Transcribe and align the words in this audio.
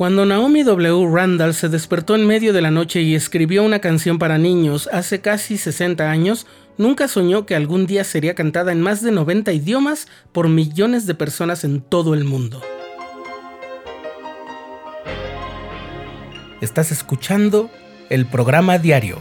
Cuando 0.00 0.24
Naomi 0.24 0.62
W. 0.62 1.14
Randall 1.14 1.52
se 1.52 1.68
despertó 1.68 2.14
en 2.14 2.26
medio 2.26 2.54
de 2.54 2.62
la 2.62 2.70
noche 2.70 3.02
y 3.02 3.14
escribió 3.14 3.62
una 3.62 3.80
canción 3.80 4.18
para 4.18 4.38
niños 4.38 4.88
hace 4.94 5.20
casi 5.20 5.58
60 5.58 6.10
años, 6.10 6.46
nunca 6.78 7.06
soñó 7.06 7.44
que 7.44 7.54
algún 7.54 7.86
día 7.86 8.02
sería 8.02 8.34
cantada 8.34 8.72
en 8.72 8.80
más 8.80 9.02
de 9.02 9.12
90 9.12 9.52
idiomas 9.52 10.08
por 10.32 10.48
millones 10.48 11.06
de 11.06 11.14
personas 11.14 11.64
en 11.64 11.82
todo 11.82 12.14
el 12.14 12.24
mundo. 12.24 12.62
Estás 16.62 16.92
escuchando 16.92 17.70
el 18.08 18.24
programa 18.24 18.78
diario, 18.78 19.18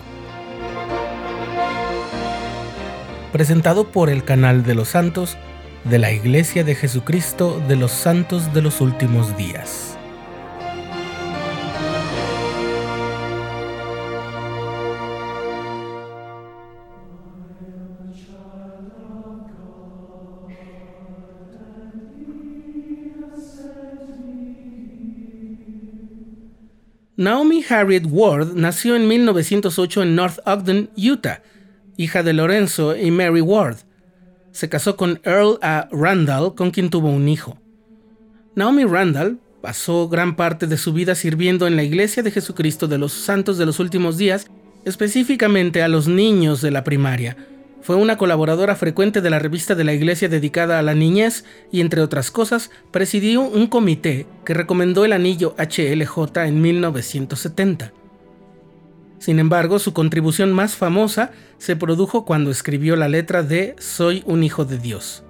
presentado 3.34 3.91
por 3.91 4.09
el 4.09 4.23
canal 4.23 4.64
de 4.64 4.75
los 4.75 4.88
santos 4.88 5.36
de 5.84 6.00
la 6.00 6.14
Iglesia 6.14 6.64
de 6.64 6.75
Jesucristo 6.75 7.61
de 7.68 7.75
los 7.75 7.91
Santos 7.91 8.54
de 8.54 8.61
los 8.61 8.80
Últimos 8.80 9.36
Días. 9.36 9.98
Naomi 27.20 27.66
Harriet 27.68 28.05
Ward 28.09 28.54
nació 28.55 28.96
en 28.96 29.05
1908 29.09 30.04
en 30.04 30.16
North 30.16 30.40
Ogden, 30.46 30.90
Utah, 30.96 31.41
hija 31.98 32.23
de 32.23 32.32
Lorenzo 32.32 32.96
y 32.96 33.12
Mary 33.12 33.41
Ward. 33.41 33.76
Se 34.54 34.70
casó 34.70 34.96
con 34.96 35.20
Earl 35.26 35.60
A. 35.62 35.90
Randall, 35.91 36.55
con 36.55 36.72
quien 36.72 36.90
tuvo 36.90 37.10
un 37.10 37.27
hijo. 37.27 37.58
Naomi 38.55 38.86
Randall 38.86 39.38
pasó 39.62 40.08
gran 40.08 40.38
parte 40.38 40.66
de 40.66 40.77
su 40.77 40.94
vida 40.94 41.13
sirviendo 41.13 41.68
en 41.68 41.76
la 41.76 41.84
Iglesia 41.84 42.24
de 42.24 42.32
Jesucristo 42.32 42.88
de 42.88 42.98
los 42.98 43.12
Santos 43.12 43.58
de 43.58 43.65
los 43.65 43.82
Últimos 43.82 44.18
Días, 44.18 44.48
específicamente 44.86 45.84
a 45.84 45.90
los 45.90 46.08
niños 46.08 46.62
de 46.62 46.71
la 46.71 46.86
primaria, 46.86 47.36
fue 47.82 47.96
una 47.96 48.18
colaboradora 48.18 48.76
frecuente 48.76 49.22
de 49.22 49.30
la 49.30 49.40
revista 49.40 49.76
de 49.76 49.84
la 49.84 49.94
iglesia 49.94 50.30
dedicada 50.30 50.80
a 50.80 50.82
la 50.82 50.96
niñez 50.96 51.46
y, 51.72 51.82
entre 51.82 52.02
otras 52.02 52.32
cosas, 52.32 52.71
presidió 52.91 53.41
un 53.41 53.68
comité 53.68 54.27
que 54.46 54.54
recomendó 54.54 55.05
el 55.05 55.13
anillo 55.13 55.55
HLJ 55.58 56.38
en 56.46 56.62
1970. 56.62 57.94
Sin 59.20 59.40
embargo, 59.40 59.80
su 59.80 59.94
contribución 59.94 60.54
más 60.54 60.76
famosa 60.76 61.32
se 61.58 61.76
produjo 61.76 62.26
cuando 62.26 62.52
escribió 62.52 62.96
la 62.96 63.10
letra 63.10 63.44
de 63.44 63.76
Soy 63.77 64.24
un 64.25 64.44
hijo 64.44 64.66
de 64.66 64.78
Dios. 64.78 65.24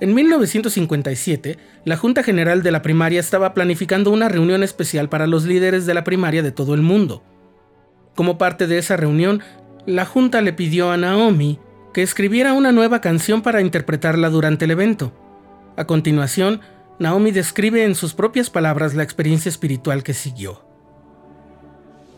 En 0.00 0.14
1957, 0.14 1.58
la 1.84 1.96
Junta 1.96 2.22
General 2.22 2.62
de 2.62 2.70
la 2.70 2.80
Primaria 2.80 3.20
estaba 3.20 3.52
planificando 3.52 4.10
una 4.10 4.30
reunión 4.30 4.62
especial 4.62 5.10
para 5.10 5.26
los 5.26 5.44
líderes 5.44 5.84
de 5.84 5.92
la 5.92 6.04
primaria 6.04 6.42
de 6.42 6.52
todo 6.52 6.74
el 6.74 6.80
mundo. 6.80 7.22
Como 8.14 8.38
parte 8.38 8.66
de 8.66 8.78
esa 8.78 8.96
reunión, 8.96 9.42
la 9.86 10.04
Junta 10.04 10.40
le 10.40 10.52
pidió 10.52 10.90
a 10.90 10.96
Naomi 10.96 11.58
que 11.92 12.02
escribiera 12.02 12.52
una 12.52 12.72
nueva 12.72 13.00
canción 13.00 13.42
para 13.42 13.60
interpretarla 13.60 14.30
durante 14.30 14.64
el 14.64 14.70
evento. 14.70 15.12
A 15.76 15.86
continuación, 15.86 16.60
Naomi 16.98 17.30
describe 17.32 17.84
en 17.84 17.94
sus 17.94 18.14
propias 18.14 18.50
palabras 18.50 18.94
la 18.94 19.02
experiencia 19.02 19.48
espiritual 19.48 20.02
que 20.02 20.14
siguió. 20.14 20.64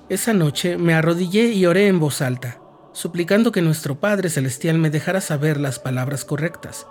Esa 0.08 0.34
noche 0.34 0.76
me 0.76 0.92
arrodillé 0.92 1.52
y 1.52 1.64
oré 1.64 1.86
en 1.86 2.00
voz 2.00 2.20
alta, 2.20 2.58
suplicando 2.92 3.52
que 3.52 3.62
nuestro 3.62 3.98
Padre 4.00 4.28
Celestial 4.28 4.78
me 4.78 4.90
dejara 4.90 5.20
saber 5.20 5.58
las 5.58 5.78
palabras 5.78 6.24
correctas. 6.24 6.86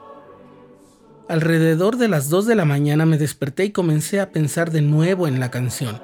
Alrededor 1.27 1.97
de 1.97 2.07
las 2.07 2.29
dos 2.29 2.45
de 2.45 2.55
la 2.55 2.65
mañana 2.65 3.05
me 3.05 3.17
desperté 3.17 3.65
y 3.65 3.71
comencé 3.71 4.19
a 4.19 4.31
pensar 4.31 4.71
de 4.71 4.81
nuevo 4.81 5.27
en 5.27 5.39
la 5.39 5.51
canción. 5.51 6.01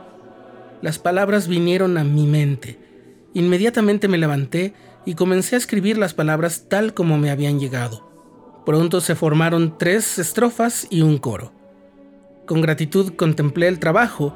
Las 0.81 0.99
palabras 0.99 1.47
vinieron 1.47 1.97
a 1.97 2.03
mi 2.03 2.27
mente 2.27 2.86
Inmediatamente 3.37 4.07
me 4.07 4.17
levanté 4.17 4.73
y 5.05 5.13
comencé 5.13 5.53
a 5.53 5.59
escribir 5.59 5.99
las 5.99 6.15
palabras 6.15 6.65
tal 6.69 6.95
como 6.95 7.19
me 7.19 7.29
habían 7.29 7.59
llegado. 7.59 8.09
Pronto 8.65 8.99
se 8.99 9.13
formaron 9.13 9.77
tres 9.77 10.17
estrofas 10.17 10.87
y 10.89 11.03
un 11.03 11.19
coro. 11.19 11.53
Con 12.47 12.61
gratitud 12.61 13.13
contemplé 13.15 13.67
el 13.67 13.77
trabajo, 13.77 14.33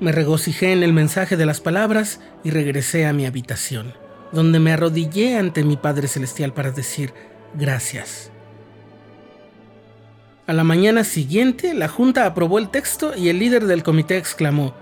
me 0.00 0.10
regocijé 0.10 0.72
en 0.72 0.82
el 0.82 0.92
mensaje 0.92 1.36
de 1.36 1.46
las 1.46 1.60
palabras 1.60 2.18
y 2.42 2.50
regresé 2.50 3.06
a 3.06 3.12
mi 3.12 3.26
habitación, 3.26 3.94
donde 4.32 4.58
me 4.58 4.72
arrodillé 4.72 5.38
ante 5.38 5.62
mi 5.62 5.76
Padre 5.76 6.08
Celestial 6.08 6.52
para 6.52 6.72
decir 6.72 7.14
gracias. 7.54 8.32
A 10.48 10.52
la 10.52 10.64
mañana 10.64 11.04
siguiente, 11.04 11.74
la 11.74 11.86
Junta 11.86 12.26
aprobó 12.26 12.58
el 12.58 12.70
texto 12.70 13.16
y 13.16 13.28
el 13.28 13.38
líder 13.38 13.66
del 13.66 13.84
comité 13.84 14.16
exclamó, 14.16 14.74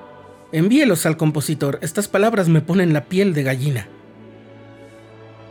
Envíelos 0.52 1.06
al 1.06 1.16
compositor, 1.16 1.78
estas 1.80 2.08
palabras 2.08 2.48
me 2.48 2.60
ponen 2.60 2.92
la 2.92 3.04
piel 3.04 3.34
de 3.34 3.44
gallina. 3.44 3.86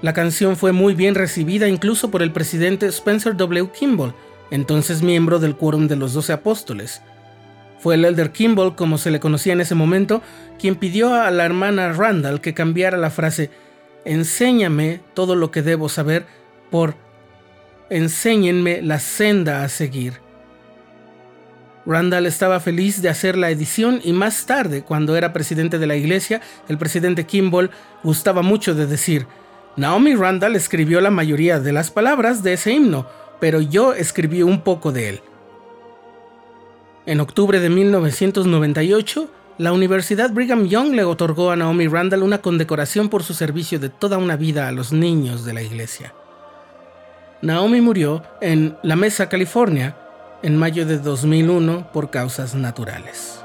La 0.02 0.14
canción 0.14 0.58
fue 0.58 0.74
muy 0.74 0.94
bien 0.94 1.16
recibida 1.16 1.68
incluso 1.70 2.12
por 2.12 2.22
el 2.22 2.34
presidente 2.34 2.86
Spencer 2.88 3.38
W. 3.38 3.70
Kimball, 3.72 4.14
entonces 4.52 5.02
miembro 5.02 5.40
del 5.40 5.56
Quórum 5.56 5.88
de 5.88 5.96
los 5.96 6.14
Doce 6.14 6.34
Apóstoles. 6.34 7.02
Fue 7.80 7.96
el 7.96 8.04
Elder 8.04 8.32
Kimball, 8.32 8.76
como 8.76 8.98
se 8.98 9.10
le 9.10 9.22
conocía 9.22 9.54
en 9.54 9.62
ese 9.62 9.74
momento, 9.74 10.22
quien 10.60 10.76
pidió 10.76 11.14
a 11.14 11.32
la 11.32 11.46
hermana 11.46 11.94
Randall 11.94 12.42
que 12.42 12.54
cambiara 12.54 12.98
la 12.98 13.10
frase 13.10 13.52
Enséñame 14.04 15.02
todo 15.14 15.36
lo 15.36 15.52
que 15.52 15.62
debo 15.62 15.88
saber 15.88 16.26
por 16.72 16.96
Enséñenme 17.90 18.82
la 18.82 19.00
senda 19.00 19.64
a 19.64 19.70
seguir. 19.70 20.29
Randall 21.90 22.28
estaba 22.28 22.60
feliz 22.60 23.02
de 23.02 23.10
hacer 23.10 23.36
la 23.36 23.50
edición 23.50 24.00
y 24.04 24.14
más 24.14 24.46
tarde, 24.46 24.84
cuando 24.84 25.18
era 25.18 25.34
presidente 25.34 25.80
de 25.80 25.88
la 25.88 25.96
iglesia, 25.96 26.40
el 26.68 26.78
presidente 26.78 27.26
Kimball 27.26 27.72
gustaba 28.04 28.44
mucho 28.44 28.76
de 28.76 28.86
decir, 28.86 29.26
Naomi 29.76 30.14
Randall 30.14 30.56
escribió 30.56 31.02
la 31.02 31.10
mayoría 31.10 31.60
de 31.60 31.74
las 31.74 31.90
palabras 31.90 32.44
de 32.44 32.54
ese 32.54 32.74
himno, 32.74 33.08
pero 33.40 33.60
yo 33.60 33.96
escribí 33.96 34.44
un 34.44 34.62
poco 34.62 34.92
de 34.92 35.10
él. 35.10 35.22
En 37.08 37.22
octubre 37.22 37.60
de 37.60 37.72
1998, 37.72 39.28
la 39.58 39.74
Universidad 39.74 40.32
Brigham 40.32 40.68
Young 40.68 40.94
le 40.94 41.04
otorgó 41.04 41.50
a 41.50 41.56
Naomi 41.56 41.88
Randall 41.88 42.22
una 42.22 42.38
condecoración 42.38 43.10
por 43.10 43.24
su 43.24 43.34
servicio 43.34 43.80
de 43.80 43.90
toda 43.90 44.20
una 44.20 44.36
vida 44.36 44.68
a 44.68 44.72
los 44.72 44.94
niños 44.94 45.44
de 45.44 45.54
la 45.54 45.64
iglesia. 45.64 46.14
Naomi 47.42 47.82
murió 47.82 48.22
en 48.42 48.78
La 48.84 48.96
Mesa, 48.96 49.28
California, 49.28 49.96
en 50.42 50.58
mayo 50.58 50.86
de 50.86 51.00
2001 51.00 51.92
por 51.92 52.10
causas 52.10 52.56
naturales. 52.56 53.44